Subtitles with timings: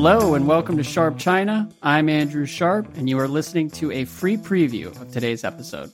[0.00, 1.68] Hello and welcome to Sharp China.
[1.82, 5.90] I'm Andrew Sharp, and you are listening to a free preview of today's episode.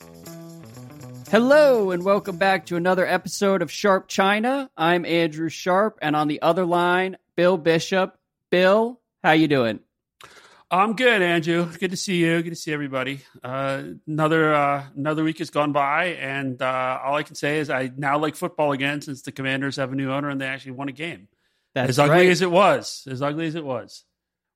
[1.30, 4.70] Hello and welcome back to another episode of Sharp China.
[4.76, 8.18] I'm Andrew Sharp, and on the other line, Bill Bishop.
[8.50, 9.80] Bill, how you doing?
[10.70, 11.66] I'm good, Andrew.
[11.78, 12.42] Good to see you.
[12.42, 13.20] Good to see everybody.
[13.42, 17.70] Uh, another uh, another week has gone by, and uh, all I can say is
[17.70, 20.72] I now like football again since the Commanders have a new owner and they actually
[20.72, 21.28] won a game.
[21.74, 22.28] That's as ugly right.
[22.28, 24.04] as it was, as ugly as it was.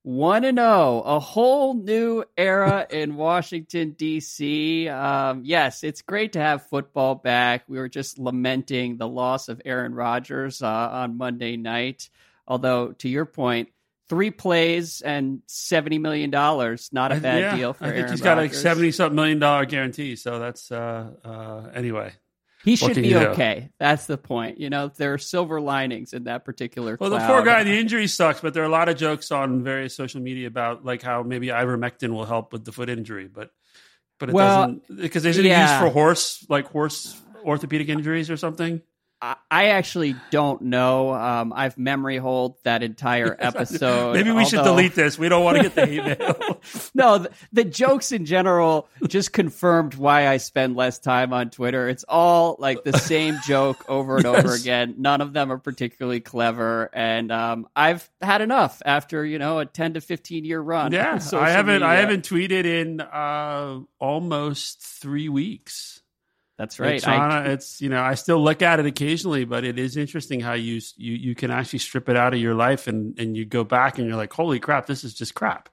[0.04, 4.88] One and zero, a whole new era in Washington D.C.
[4.88, 7.64] Um, yes, it's great to have football back.
[7.68, 12.08] We were just lamenting the loss of Aaron Rodgers uh, on Monday night.
[12.46, 13.68] Although, to your point,
[14.08, 18.10] three plays and seventy million dollars, not a bad yeah, deal for I think Aaron
[18.12, 18.62] he's got like Rodgers.
[18.62, 20.16] seventy something million dollar guarantee.
[20.16, 22.12] So that's uh, uh, anyway.
[22.68, 23.18] He should be do?
[23.18, 23.70] okay.
[23.78, 24.58] That's the point.
[24.58, 26.98] You know, there are silver linings in that particular.
[27.00, 29.64] Well, the poor guy, the injury sucks, but there are a lot of jokes on
[29.64, 33.50] various social media about like how maybe ivermectin will help with the foot injury, but
[34.18, 38.36] but it Well, doesn't because isn't it used for horse like horse orthopedic injuries or
[38.36, 38.82] something?
[39.20, 41.12] I, actually don't know.
[41.12, 44.14] Um, I've memory hold that entire episode.
[44.14, 45.18] Maybe we should delete this.
[45.18, 46.60] We don't want to get the email.
[46.94, 51.88] no, the, the jokes in general just confirmed why I spend less time on Twitter.
[51.88, 54.94] It's all like the same joke over and over again.
[54.98, 59.66] None of them are particularly clever, and um, I've had enough after you know a
[59.66, 60.92] ten to fifteen year run.
[60.92, 61.82] yeah, I haven't.
[61.82, 65.97] I haven't tweeted in uh, almost three weeks.
[66.58, 66.94] That's right.
[66.96, 70.40] It's, I- it's you know I still look at it occasionally, but it is interesting
[70.40, 73.44] how you you you can actually strip it out of your life and and you
[73.44, 75.68] go back and you're like, holy crap, this is just crap.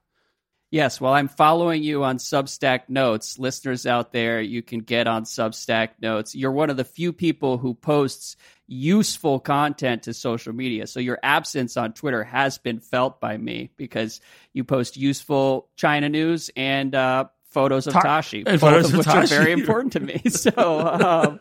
[0.72, 3.39] Yes, well, I'm following you on Substack Notes.
[3.39, 6.36] Listeners out there, you can get on Substack Notes.
[6.36, 8.36] You're one of the few people who posts
[8.67, 10.88] useful content to social media.
[10.88, 14.19] So your absence on Twitter has been felt by me because
[14.53, 19.21] you post useful China news and uh, photos of Ta- Tashi, photos of which are
[19.21, 19.35] Tashi.
[19.35, 20.21] very important to me.
[20.29, 21.39] So um,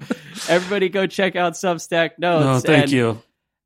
[0.48, 2.44] everybody go check out Substack Notes.
[2.44, 3.22] No, thank And you.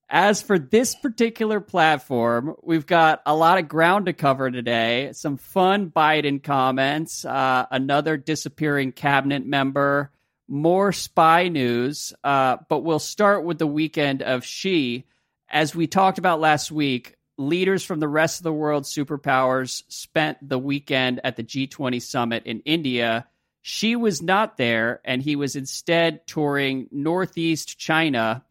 [0.09, 5.11] as for this particular platform, we've got a lot of ground to cover today.
[5.13, 10.11] Some fun Biden comments, uh, another disappearing cabinet member,
[10.49, 12.15] more spy news.
[12.25, 15.05] Uh, but we'll start with the weekend of Xi.
[15.51, 20.47] As we talked about last week, leaders from the rest of the world superpowers spent
[20.47, 23.27] the weekend at the G20 summit in India.
[23.63, 28.45] Xi was not there, and he was instead touring Northeast China.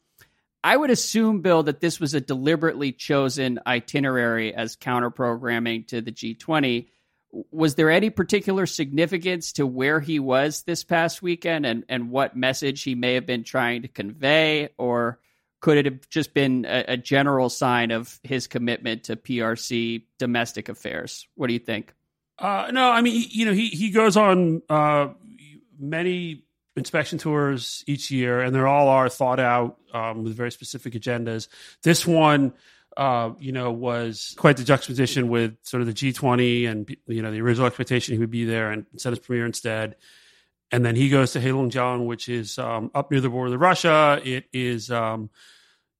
[0.63, 6.01] I would assume, Bill, that this was a deliberately chosen itinerary as counter programming to
[6.01, 6.87] the G20.
[7.51, 12.37] Was there any particular significance to where he was this past weekend and, and what
[12.37, 14.69] message he may have been trying to convey?
[14.77, 15.19] Or
[15.59, 20.69] could it have just been a, a general sign of his commitment to PRC domestic
[20.69, 21.27] affairs?
[21.35, 21.93] What do you think?
[22.39, 25.09] Uh, no, I mean, you know, he he goes on uh,
[25.79, 26.43] many
[26.75, 31.47] inspection tours each year, and they're all are thought out um, with very specific agendas.
[31.81, 32.53] This one,
[32.95, 37.31] uh, you know, was quite the juxtaposition with sort of the G20 and you know
[37.31, 39.95] the original expectation he would be there and set his premier instead.
[40.71, 44.21] And then he goes to Heilongjiang, which is um, up near the border with Russia.
[44.23, 44.91] It is.
[44.91, 45.29] Um,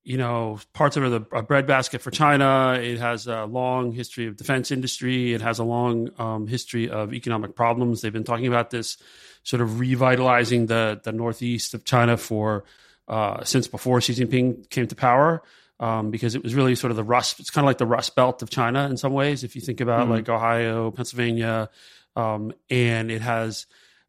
[0.04, 2.78] you know, parts of it the a breadbasket for China.
[2.80, 5.34] It has a long history of defense industry.
[5.34, 8.00] It has a long um, history of economic problems.
[8.00, 8.96] They've been talking about this
[9.42, 12.64] sort of revitalizing the the northeast of China for
[13.06, 15.42] uh, since before Xi Jinping came to power.
[15.80, 17.38] Um, because it was really sort of the rust.
[17.38, 19.44] It's kind of like the rust belt of China in some ways.
[19.44, 20.10] If you think about Mhm.
[20.10, 21.68] like Ohio, Pennsylvania,
[22.16, 23.66] um, and it has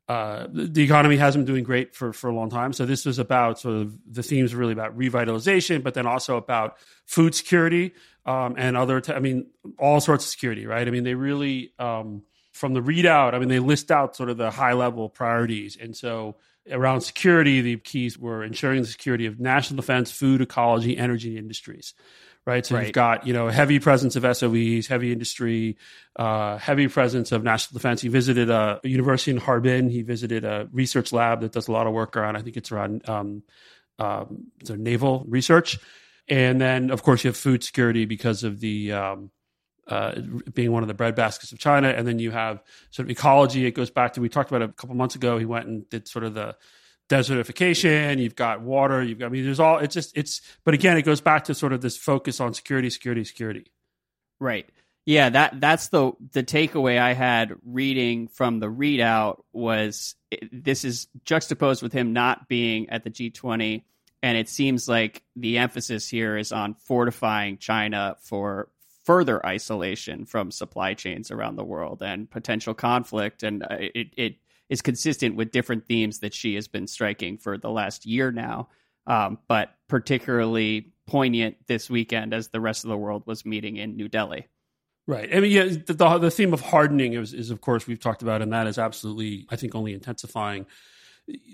[0.10, 2.74] uh, the economy hasn't been doing great for, for a long time.
[2.74, 6.78] So this was about sort of the themes really about revitalization, but then also about
[7.06, 7.94] food security
[8.26, 9.02] um, and other.
[9.02, 9.46] T- I mean,
[9.78, 10.88] all sorts of security, right?
[10.88, 13.36] I mean, they really um, from the readout.
[13.36, 16.38] I mean, they list out sort of the high level priorities, and so
[16.72, 21.94] around security, the keys were ensuring the security of national defense, food, ecology, energy industries.
[22.50, 22.88] Right, so Right.
[22.88, 25.78] you've got you know heavy presence of SOEs, heavy industry,
[26.16, 28.02] uh, heavy presence of national defense.
[28.02, 29.88] He visited a, a university in Harbin.
[29.88, 32.38] He visited a research lab that does a lot of work around.
[32.38, 33.44] I think it's around um,
[34.00, 35.78] um, so naval research,
[36.28, 39.30] and then of course you have food security because of the um,
[39.88, 40.20] uh,
[40.52, 43.68] being one of the breadbaskets of China, and then you have sort of ecology.
[43.68, 45.38] It goes back to we talked about it a couple months ago.
[45.38, 46.56] He went and did sort of the
[47.10, 48.22] desertification.
[48.22, 49.04] You've got water.
[49.04, 49.28] You've got.
[49.28, 49.80] I mean, there's all.
[49.80, 50.18] It's just.
[50.18, 50.42] It's.
[50.64, 53.72] But again, it goes back to sort of this focus on security, security, security.
[54.40, 54.70] Right.
[55.06, 60.16] Yeah, that that's the the takeaway I had reading from the readout was
[60.52, 63.84] this is juxtaposed with him not being at the G20
[64.22, 68.70] and it seems like the emphasis here is on fortifying China for
[69.06, 73.44] further isolation from supply chains around the world and potential conflict.
[73.44, 74.36] And uh, it, it
[74.70, 78.70] is consistent with different themes that Xi has been striking for the last year now,
[79.08, 83.96] um, but particularly poignant this weekend as the rest of the world was meeting in
[83.96, 84.48] New Delhi.
[85.08, 85.36] Right.
[85.36, 88.22] I mean, yeah, the, the, the theme of hardening is, is, of course, we've talked
[88.22, 90.68] about, and that is absolutely, I think, only intensifying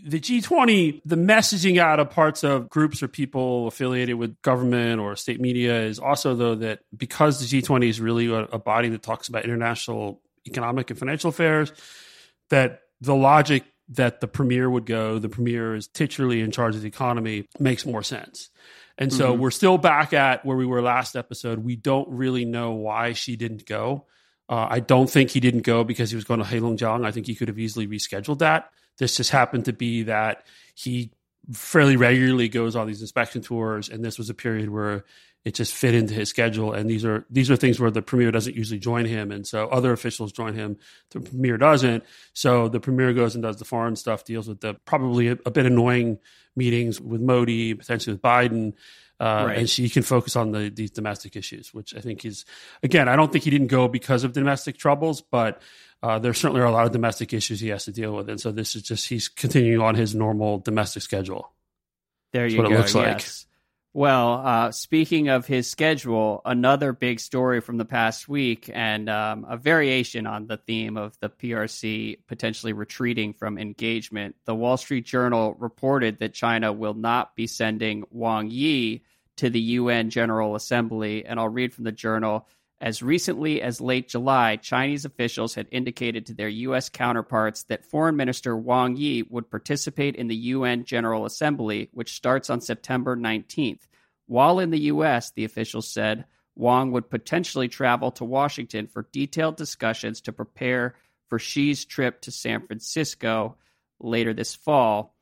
[0.06, 5.16] the G20, the messaging out of parts of groups or people affiliated with government or
[5.16, 9.02] state media is also, though, that because the G20 is really a, a body that
[9.02, 11.74] talks about international economic and financial affairs,
[12.50, 16.82] that the logic that the premier would go, the premier is titularly in charge of
[16.82, 18.50] the economy, makes more sense.
[18.98, 19.42] And so mm-hmm.
[19.42, 21.60] we're still back at where we were last episode.
[21.60, 24.06] We don't really know why Xi didn't go.
[24.48, 27.06] Uh, I don't think he didn't go because he was going to Heilongjiang.
[27.06, 28.70] I think he could have easily rescheduled that.
[28.98, 30.46] This just happened to be that
[30.76, 31.12] he
[31.52, 35.04] fairly regularly goes on these inspection tours, and this was a period where
[35.46, 36.74] it just fit into his schedule.
[36.74, 39.68] And these are these are things where the premier doesn't usually join him, and so
[39.68, 40.78] other officials join him.
[41.12, 42.04] The premier doesn't.
[42.34, 45.52] So the premier goes and does the foreign stuff, deals with the probably a, a
[45.52, 46.18] bit annoying
[46.56, 48.74] meetings with Modi, potentially with Biden.
[49.18, 49.60] Uh, right.
[49.60, 52.44] and Xi can focus on the, these domestic issues, which I think is,
[52.84, 55.62] again, I don't think he didn't go because of domestic troubles, but
[56.04, 58.42] uh, there certainly are a lot of domestic issues he has to deal with, and
[58.42, 61.54] so this is just he's continuing on his normal domestic schedule.
[62.34, 62.76] There That's you what go.
[62.76, 63.26] It looks like.
[63.96, 69.46] Well, uh, speaking of his schedule, another big story from the past week, and um,
[69.48, 74.36] a variation on the theme of the PRC potentially retreating from engagement.
[74.44, 79.02] The Wall Street Journal reported that China will not be sending Wang Yi
[79.38, 82.50] to the UN General Assembly, and I'll read from the journal.
[82.86, 86.88] As recently as late July, Chinese officials had indicated to their U.S.
[86.88, 92.52] counterparts that Foreign Minister Wang Yi would participate in the UN General Assembly, which starts
[92.52, 93.80] on September 19th.
[94.28, 99.58] While in the U.S., the officials said Wang would potentially travel to Washington for detailed
[99.58, 100.94] discussions to prepare
[101.28, 103.58] for Xi's trip to San Francisco
[104.00, 105.16] later this fall.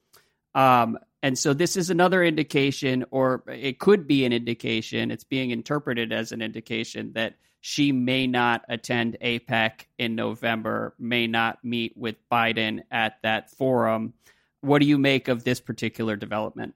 [0.53, 5.51] Um, and so this is another indication, or it could be an indication, it's being
[5.51, 11.95] interpreted as an indication that Xi may not attend APEC in November, may not meet
[11.95, 14.13] with Biden at that forum.
[14.59, 16.75] What do you make of this particular development?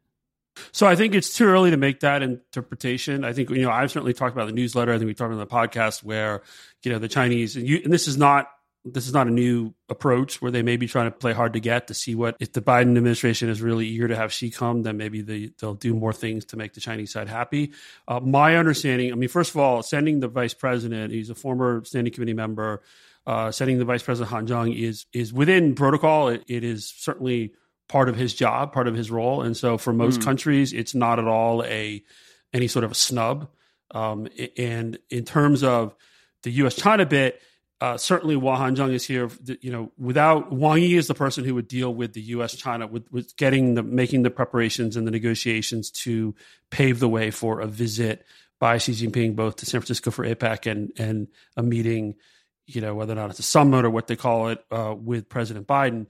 [0.71, 3.25] So I think it's too early to make that interpretation.
[3.25, 4.93] I think you know I've certainly talked about the newsletter.
[4.93, 6.41] I think we talked about the podcast where
[6.83, 8.47] you know the Chinese and, you, and this is not
[8.93, 11.59] this is not a new approach where they may be trying to play hard to
[11.59, 14.83] get to see what if the Biden administration is really eager to have Xi come,
[14.83, 17.71] then maybe they, they'll do more things to make the Chinese side happy.
[18.07, 21.83] Uh, my understanding, I mean, first of all, sending the vice president, he's a former
[21.85, 22.81] standing committee member,
[23.25, 26.29] uh, sending the vice president Han Zheng is is within protocol.
[26.29, 27.53] It, it is certainly
[27.89, 30.23] part of his job, part of his role, and so for most mm.
[30.23, 32.03] countries, it's not at all a
[32.53, 33.49] any sort of a snub.
[33.91, 35.95] Um, and in terms of
[36.43, 36.75] the U.S.
[36.75, 37.41] China bit
[37.79, 39.29] uh, certainly Wang Hanzheng is here.
[39.61, 42.55] You know, without Wang Yi is the person who would deal with the U.S.
[42.55, 46.33] China with, with getting the making the preparations and the negotiations to
[46.71, 48.25] pave the way for a visit
[48.59, 52.15] by Xi Jinping both to San Francisco for APEC and and a meeting,
[52.65, 55.29] you know, whether or not it's a summit or what they call it uh, with
[55.29, 56.07] President Biden.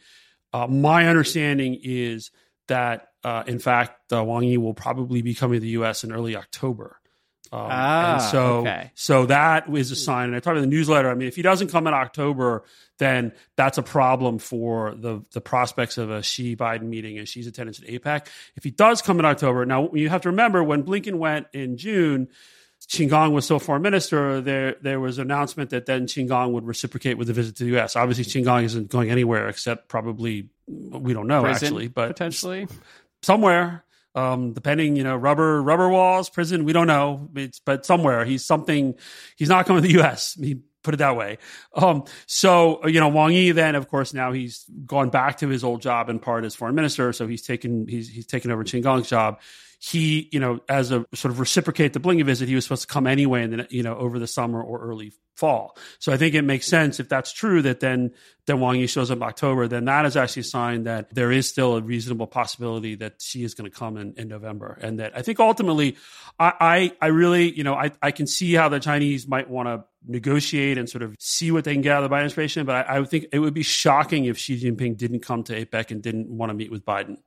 [0.53, 2.31] Uh, my understanding is
[2.69, 6.05] that uh, in fact uh, Wang Yi will probably be coming to the U.S.
[6.05, 7.01] in early October.
[7.51, 8.91] Um, ah, and so, okay.
[8.95, 10.27] so that is a sign.
[10.27, 11.09] And I talked about the newsletter.
[11.09, 12.63] I mean, if he doesn't come in October,
[12.97, 17.47] then that's a problem for the the prospects of a Xi Biden meeting and Xi's
[17.47, 18.27] attendance at APEC.
[18.55, 21.77] If he does come in October, now you have to remember when Blinken went in
[21.77, 22.27] June,
[22.87, 24.41] Qin Gang was still foreign minister.
[24.41, 27.63] There there was an announcement that then Qin Gang would reciprocate with a visit to
[27.63, 27.95] the U.S.
[27.95, 32.67] Obviously, Qin Gang isn't going anywhere except probably we don't know Prison, actually, but potentially
[33.21, 33.83] somewhere
[34.17, 38.43] um, depending, you know, rubber rubber walls, prison, we don't know, it's, but somewhere he's
[38.43, 38.95] something.
[39.35, 40.33] He's not coming to the U.S.
[40.33, 41.37] He put it that way.
[41.75, 45.63] Um, so you know, Wang Yi then, of course, now he's gone back to his
[45.63, 47.13] old job in part as foreign minister.
[47.13, 49.39] So he's taken he's he's taken over Qin Gang's job
[49.79, 52.93] he, you know, as a sort of reciprocate the Blinken visit, he was supposed to
[52.93, 55.77] come anyway, and then you know over the summer or early fall.
[55.99, 58.11] So I think it makes sense if that's true that then
[58.47, 61.31] then Wang Yi shows up in October, then that is actually a sign that there
[61.31, 64.99] is still a reasonable possibility that Xi is going to come in, in November, and
[64.99, 65.95] that I think ultimately,
[66.39, 69.67] I I, I really you know I I can see how the Chinese might want
[69.67, 72.65] to negotiate and sort of see what they can get out of the Biden administration,
[72.65, 75.65] but I, I would think it would be shocking if Xi Jinping didn't come to
[75.65, 77.17] APEC and didn't want to meet with Biden.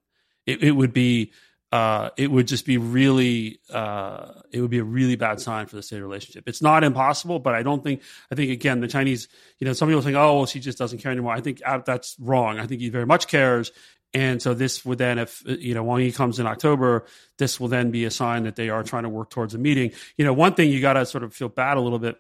[0.46, 1.32] It, it would be
[1.72, 5.76] uh, it would just be really uh, it would be a really bad sign for
[5.76, 6.48] the state relationship.
[6.48, 9.88] It's not impossible, but I don't think I think again the Chinese you know some
[9.88, 11.32] people think oh well Xi just doesn't care anymore.
[11.32, 12.58] I think uh, that's wrong.
[12.58, 13.70] I think he very much cares,
[14.12, 17.06] And so this would then, if you know Wang Yi comes in October,
[17.38, 19.92] this will then be a sign that they are trying to work towards a meeting.
[20.16, 22.16] You know, one thing you got to sort of feel bad a little bit,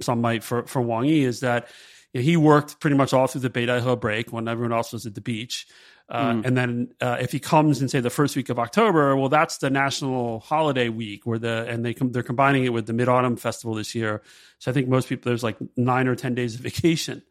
[0.00, 1.68] some might for for Wang Yi is that
[2.12, 5.22] he worked pretty much all through the Beidaihe break when everyone else was at the
[5.22, 5.66] beach.
[6.12, 6.44] Uh, mm.
[6.44, 9.56] And then uh, if he comes in say the first week of October, well, that's
[9.58, 13.08] the national holiday week where the and they com- they're combining it with the Mid
[13.08, 14.20] Autumn Festival this year.
[14.58, 17.22] So I think most people there's like nine or ten days of vacation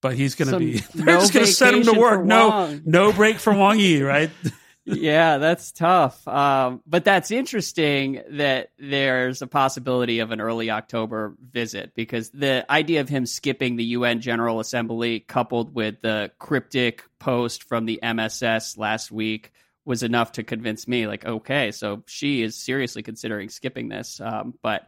[0.00, 2.24] but he's going to be they're no just going to send him to work.
[2.24, 4.30] No, no break for Wang Yi, right?
[4.84, 6.26] yeah, that's tough.
[6.26, 12.70] Um, but that's interesting that there's a possibility of an early October visit because the
[12.70, 18.00] idea of him skipping the UN General Assembly, coupled with the cryptic post from the
[18.02, 19.52] MSS last week,
[19.84, 21.06] was enough to convince me.
[21.06, 24.20] Like, okay, so Xi is seriously considering skipping this.
[24.20, 24.86] Um, but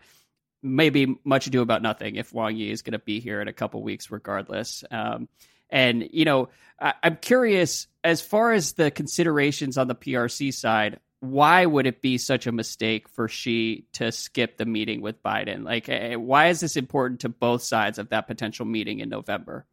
[0.63, 3.53] maybe much ado about nothing if Wang Yi is going to be here in a
[3.53, 4.85] couple weeks, regardless.
[4.91, 5.29] Um,
[5.73, 11.01] and you know, I, I'm curious as far as the considerations on the PRC side.
[11.21, 15.65] Why would it be such a mistake for Xi to skip the meeting with Biden?
[15.65, 19.65] Like, eh, why is this important to both sides of that potential meeting in November?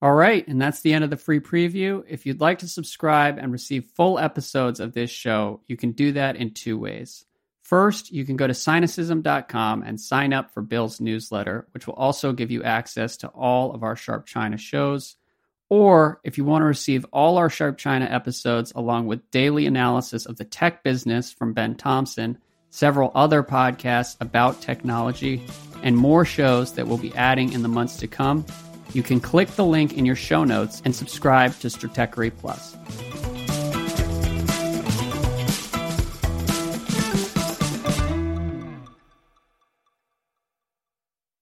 [0.00, 2.04] All right, and that's the end of the free preview.
[2.08, 6.12] If you'd like to subscribe and receive full episodes of this show, you can do
[6.12, 7.26] that in two ways.
[7.68, 12.32] First, you can go to sinocism.com and sign up for Bill's newsletter, which will also
[12.32, 15.16] give you access to all of our Sharp China shows.
[15.68, 20.24] Or if you want to receive all our Sharp China episodes along with daily analysis
[20.24, 22.38] of the tech business from Ben Thompson,
[22.70, 25.42] several other podcasts about technology,
[25.82, 28.46] and more shows that we'll be adding in the months to come,
[28.94, 32.78] you can click the link in your show notes and subscribe to Stratechery Plus.